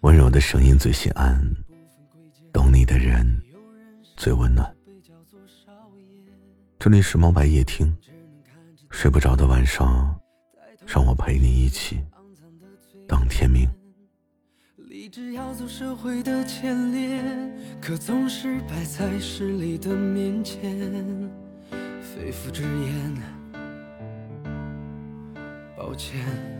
[0.00, 1.38] 温柔的声音最心安，
[2.54, 3.38] 懂你的人
[4.16, 4.74] 最温暖。
[6.78, 7.94] 这里是猫白夜听，
[8.90, 10.18] 睡不着的晚上，
[10.86, 12.00] 让我陪你一起
[13.06, 13.68] 等天明。
[14.88, 17.22] 立志要走社会的前列，
[17.78, 20.80] 可总是摆在势力的面前，
[22.00, 23.14] 肺腑之言，
[25.76, 26.59] 抱歉。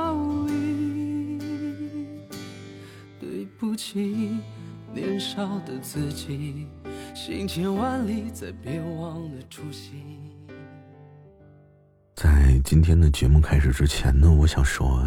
[3.91, 4.37] 起，
[4.93, 6.65] 年少的自己，
[7.13, 10.17] 行千万里，再别忘了初心。
[12.15, 15.05] 在今天的节目开始之前呢，我想说，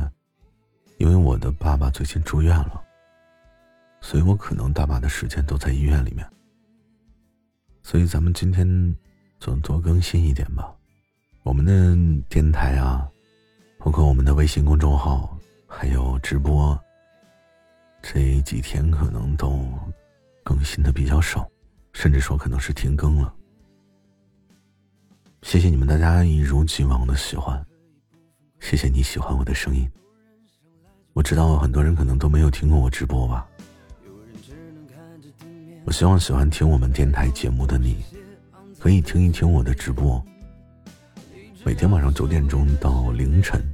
[0.99, 2.79] 因为我的爸爸最近住院了，
[4.03, 6.29] 所以我可能大把的时间都在医院里面，
[7.83, 8.95] 所以咱们今天
[9.41, 10.71] 就多更新一点吧。
[11.43, 13.09] 我们的电台啊，
[13.79, 15.35] 包括我们的微信公众号，
[15.67, 16.79] 还有直播。
[18.07, 19.67] 这几天可能都
[20.45, 21.51] 更新的比较少，
[21.95, 23.35] 甚至说可能是停更了。
[25.41, 27.65] 谢谢你们大家一如既往的喜欢，
[28.61, 29.91] 谢谢你喜欢我的声音。
[31.15, 33.49] 我知道很多人可能都没有听过我直播吧。
[35.87, 38.05] 我希望喜欢听我们电台节目的你，
[38.79, 40.23] 可以听一听我的直播。
[41.65, 43.65] 每天晚上九点钟到凌晨，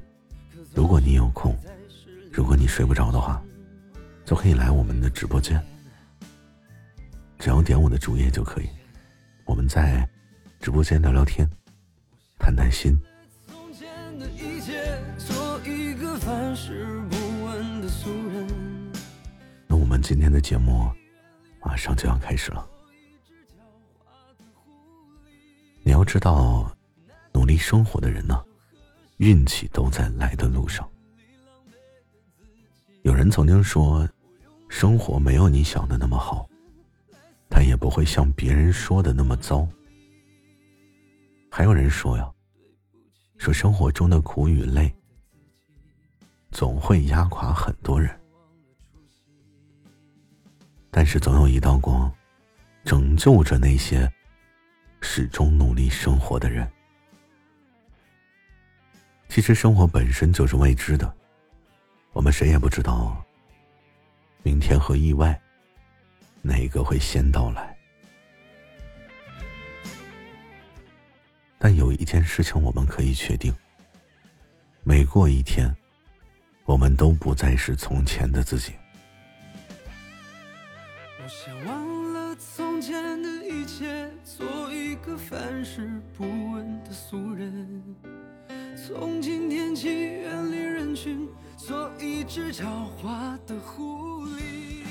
[0.73, 1.53] 如果你有空，
[2.31, 3.43] 如果你睡不着的话。
[4.31, 5.61] 都可以来我们的直播间，
[7.37, 8.69] 只要点我的主页就可以。
[9.45, 10.09] 我们在
[10.61, 11.51] 直播间聊聊天，
[12.39, 12.97] 谈谈心。
[19.67, 20.89] 那我们今天的节目
[21.61, 22.65] 马上就要开始了。
[25.83, 26.73] 你要知道，
[27.33, 28.41] 努力生活的人呢，
[29.17, 30.89] 运气都在来的路上。
[33.03, 34.09] 有人曾经说。
[34.71, 36.49] 生活没有你想的那么好，
[37.49, 39.69] 但也不会像别人说的那么糟。
[41.51, 42.33] 还有人说呀，
[43.37, 44.91] 说生活中的苦与累，
[46.53, 48.19] 总会压垮很多人，
[50.89, 52.11] 但是总有一道光，
[52.85, 54.11] 拯救着那些
[55.01, 56.67] 始终努力生活的人。
[59.29, 61.13] 其实生活本身就是未知的，
[62.13, 63.23] 我们谁也不知道。
[64.43, 65.39] 明天和意外，
[66.43, 67.77] 哪个会先到来？
[71.59, 73.53] 但有一件事情我们可以确定：
[74.83, 75.75] 每过一天，
[76.65, 78.73] 我们都不再是从前的自己。
[81.23, 85.87] 我想忘了从前的一切，做一个凡事
[86.17, 87.83] 不问的俗人。
[88.87, 91.29] 从今天起，远离人群。
[91.57, 92.65] 做一只狡
[93.01, 94.83] 猾的狐狸。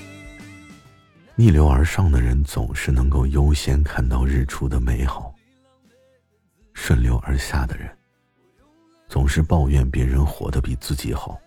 [1.35, 5.33] 逆流而上的人总是能够优先看到日出的美好，
[6.73, 7.89] 顺流而下的人
[9.07, 11.39] 总是抱怨别人活得比自己好。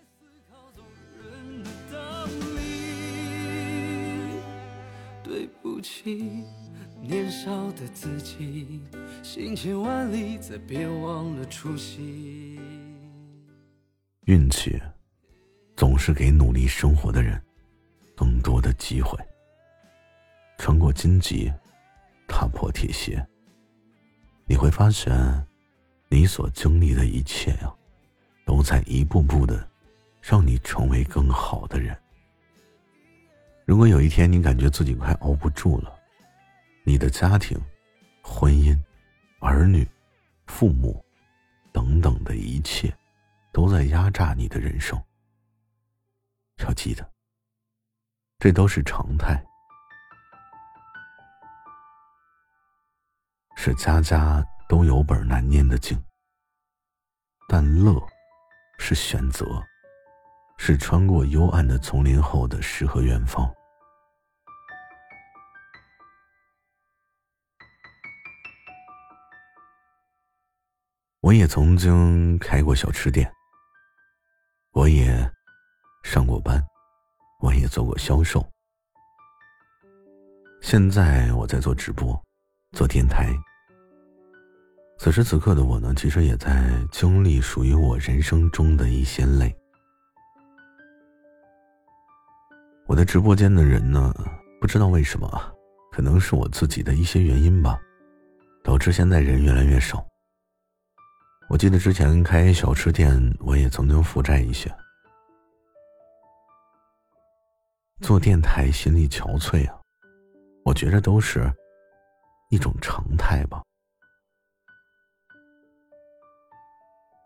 [5.22, 6.44] 对不起，
[7.00, 8.82] 年少的自己，
[9.22, 12.60] 行千万里，再别忘了初心。
[14.24, 14.80] 运气。
[15.74, 17.42] 总是给努力生活的人
[18.14, 19.18] 更多的机会。
[20.58, 21.50] 穿过荆棘，
[22.28, 23.26] 踏破铁鞋，
[24.44, 25.12] 你会发现，
[26.08, 27.74] 你所经历的一切呀，
[28.44, 29.66] 都在一步步的
[30.20, 31.96] 让你成为更好的人。
[33.64, 35.92] 如果有一天你感觉自己快熬不住了，
[36.84, 37.58] 你的家庭、
[38.22, 38.78] 婚姻、
[39.42, 39.86] 儿女、
[40.46, 41.04] 父母
[41.72, 42.96] 等等的一切，
[43.52, 44.96] 都在压榨你的人生。
[46.58, 47.12] 要记得，
[48.38, 49.44] 这都是常态。
[53.56, 56.00] 是家家都有本难念的经，
[57.48, 58.00] 但乐
[58.78, 59.44] 是选择，
[60.56, 63.52] 是穿过幽暗的丛林后的诗和远方。
[71.22, 73.32] 我也曾经开过小吃店，
[74.72, 75.30] 我也
[76.02, 76.60] 上过班，
[77.38, 78.44] 我也做过销售，
[80.60, 82.20] 现在我在做直播，
[82.72, 83.32] 做电台。
[84.98, 89.56] 此时此刻的我呢，其实也在经历属于我人生中的一些累。
[92.88, 94.12] 我的直播间的人呢，
[94.60, 95.54] 不知道为什么，
[95.92, 97.78] 可能是我自己的一些原因吧，
[98.64, 100.04] 导致现在人越来越少。
[101.52, 104.74] 我记得之前开小吃店，我也曾经负债一些。
[108.00, 109.78] 做电台心力憔悴啊，
[110.64, 111.52] 我觉着都是
[112.48, 113.62] 一种常态吧。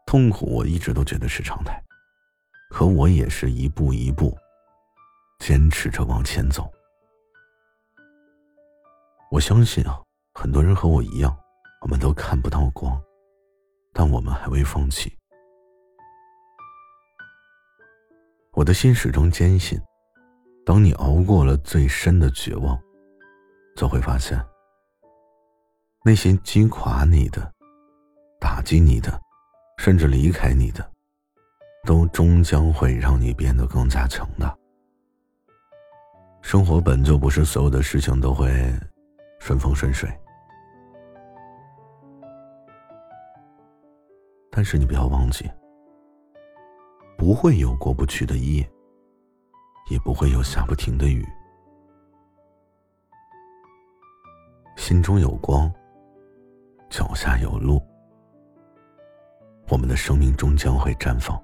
[0.06, 1.80] 痛苦，我一直都觉得是常态，
[2.70, 4.36] 可我也是一步一步
[5.38, 6.68] 坚持着往前走。
[9.30, 10.02] 我相信啊，
[10.34, 11.38] 很多人和我一样，
[11.82, 13.00] 我们都看不到光，
[13.98, 15.10] 但我们还未放弃。
[18.52, 19.80] 我的心始终坚信，
[20.66, 22.78] 当你熬过了最深的绝望，
[23.74, 24.38] 就会发现，
[26.04, 27.50] 那些击垮你的、
[28.38, 29.18] 打击你的。
[29.78, 30.90] 甚至离开你的，
[31.84, 34.56] 都终将会让你变得更加强大。
[36.40, 38.48] 生活本就不是所有的事情都会
[39.38, 40.10] 顺风顺水，
[44.56, 45.44] 但是你不要忘记，
[47.18, 48.66] 不会有过不去的夜，
[49.90, 51.22] 也不会有下不停的雨。
[54.74, 55.70] 心中有光，
[56.88, 57.82] 脚下有路。
[59.68, 61.38] 我们的生命终将会绽放。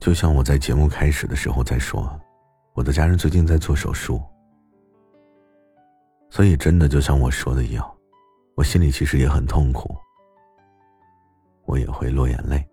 [0.00, 2.20] 就像我在节目开始的时候在说，
[2.74, 4.20] 我的家人最近在做手术，
[6.32, 7.96] 所以真的就像我说的一样，
[8.56, 9.94] 我心里其实也很痛苦，
[11.66, 12.66] 我也会落眼泪。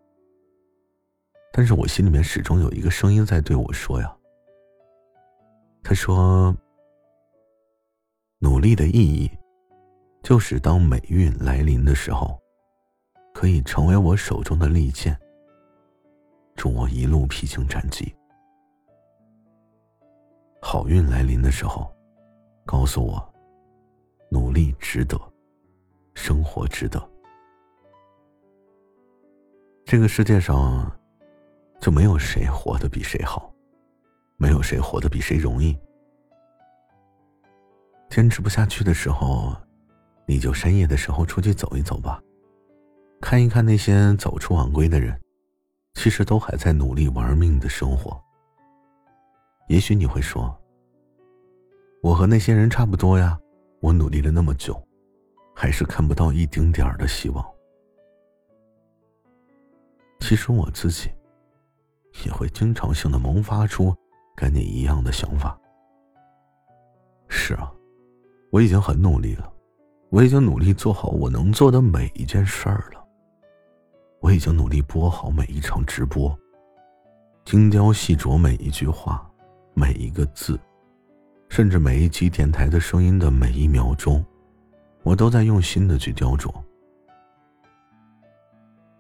[1.51, 4.15] 但是我心里面始终有一个声音在对我说呀，
[5.83, 6.56] 他说
[8.39, 9.29] ：“努力的意义。”
[10.23, 12.39] 就是当美运来临的时候，
[13.33, 15.19] 可以成为我手中的利剑，
[16.56, 18.06] 助我一路披荆斩棘；
[20.61, 21.94] 好运来临的时候，
[22.65, 23.29] 告诉我，
[24.30, 25.20] 努力值得，
[26.14, 27.10] 生活值得。
[29.86, 30.92] 这个世界上，
[31.80, 33.54] 就没有谁活得比谁好，
[34.38, 35.78] 没有谁活得比谁容易。
[38.10, 39.56] 坚持不下去的时候。
[40.26, 42.22] 你就深夜的时候出去走一走吧，
[43.20, 45.20] 看一看那些走出晚归的人，
[45.96, 48.16] 其实都还在努力玩命的生活。
[49.69, 50.56] 也许你会说，
[52.04, 53.40] 我和那些人差不多呀，
[53.80, 54.81] 我努力了那么久，
[55.56, 57.45] 还是看不到一丁点儿的希望。
[60.19, 61.09] 其实我自己，
[62.26, 63.95] 也会经常性的萌发出
[64.36, 65.59] 跟你一样的想法。
[67.28, 67.71] 是啊，
[68.52, 69.52] 我已经很努力了。
[70.09, 73.06] 我已经努力做好我能做的每一件事儿了。
[74.19, 76.38] 我已经努力播好每一场直播，
[77.45, 79.31] 精雕细琢每一句话，
[79.74, 80.59] 每一个字，
[81.49, 84.23] 甚至每一集电台的声音的每一秒钟，
[85.03, 86.53] 我都在用心的去雕琢。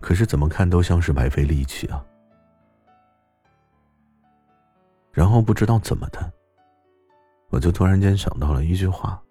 [0.01, 2.03] 可是怎么看都像是白费力气啊。
[5.11, 6.31] 然后不知道怎么的，
[7.49, 9.21] 我就突然间想到了一句话。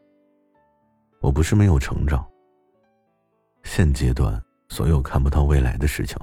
[1.21, 2.25] 我不是没有成长。
[3.65, 6.17] 现阶段所有看不到未来的事情，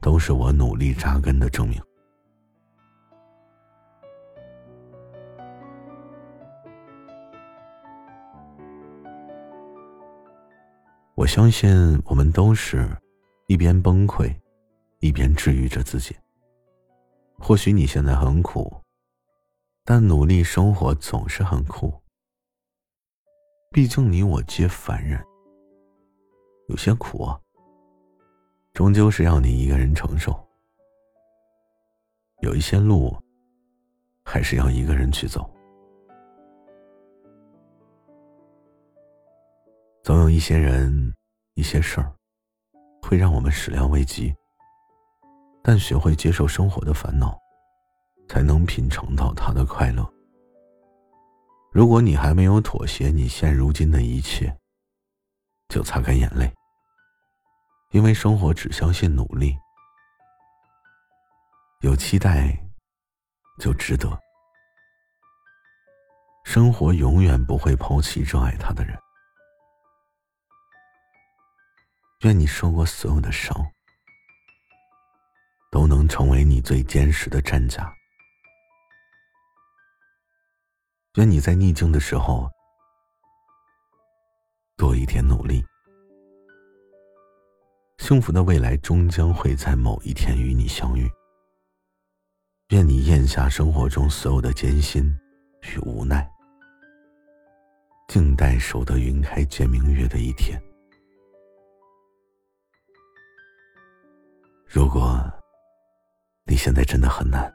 [0.00, 1.80] 都是我努力扎根的证明。
[11.18, 12.88] 我相信我们都是
[13.48, 14.32] 一边崩溃，
[15.00, 16.16] 一边治愈着自己。
[17.40, 18.72] 或许你现在很苦，
[19.84, 21.92] 但努力生活总是很苦。
[23.72, 25.20] 毕竟你我皆凡人，
[26.68, 27.28] 有些苦，
[28.72, 30.32] 终究是要你一个人承受；
[32.42, 33.12] 有一些路，
[34.24, 35.52] 还是要一个人去走。
[40.08, 41.14] 总有一些人、
[41.52, 42.10] 一些事儿，
[43.02, 44.34] 会让我们始料未及，
[45.62, 47.38] 但学会接受生活的烦恼，
[48.26, 50.10] 才能品尝到它的快乐。
[51.70, 54.50] 如果你还没有妥协，你现如今的一切，
[55.68, 56.50] 就擦干眼泪，
[57.90, 59.54] 因为生活只相信努力，
[61.82, 62.58] 有期待
[63.60, 64.18] 就值得。
[66.44, 68.98] 生活永远不会抛弃热爱他的人。
[72.22, 73.54] 愿你受过所有的伤，
[75.70, 77.94] 都能成为你最坚实的战甲。
[81.14, 82.50] 愿你在逆境的时候
[84.76, 85.64] 多一点努力，
[87.98, 91.08] 幸福的未来终将会在某一天与你相遇。
[92.70, 95.04] 愿你咽下生活中所有的艰辛
[95.62, 96.28] 与无奈，
[98.08, 100.60] 静待守得云开见明月的一天。
[104.70, 105.18] 如果
[106.44, 107.50] 你现在真的很难，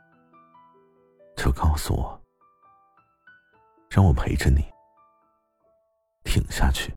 [1.37, 2.19] 就告诉我。
[3.87, 4.65] 让我陪着你，
[6.23, 6.91] 挺下去。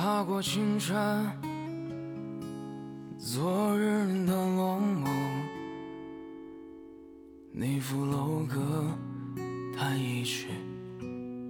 [0.00, 1.26] 踏过青山，
[3.18, 5.08] 昨日的落寞，
[7.50, 8.96] 那副楼阁，
[9.76, 10.50] 弹一曲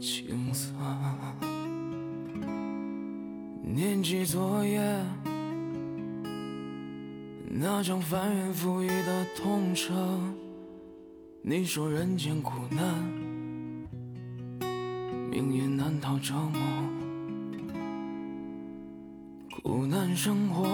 [0.01, 0.73] 青涩。
[3.63, 4.81] 念及昨夜，
[7.51, 9.93] 那场翻云覆雨的痛彻。
[11.43, 13.05] 你说人间苦难，
[15.31, 16.98] 命运难逃折磨。
[19.63, 20.65] 苦难生活，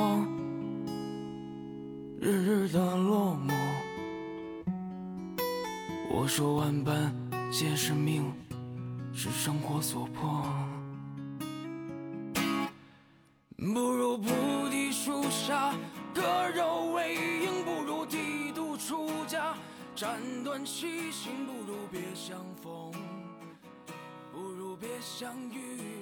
[2.20, 3.52] 日日的落寞。
[6.10, 7.12] 我说万般
[7.50, 8.30] 皆是命，
[9.12, 10.44] 是生活所迫。
[13.56, 14.28] 不如菩
[14.70, 15.74] 提树下，
[16.14, 16.22] 割
[16.54, 19.54] 肉喂鹰；不如剃度出家，
[19.96, 22.92] 斩断七情；不如别相逢，
[24.30, 25.93] 不如别相遇。